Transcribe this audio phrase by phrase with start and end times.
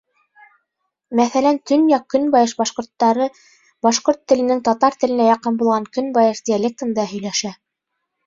[1.17, 3.27] Мәҫәлән, төньяҡ-көнбайыш башҡорттары
[3.87, 7.53] башҡорт теленең татар теленә яҡын булған көнбайыш диалектында һөйләшә.